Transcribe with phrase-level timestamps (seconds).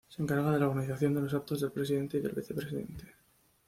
[0.09, 3.03] Se encarga de la organización de los actos del Presidente y del Vicepresidente.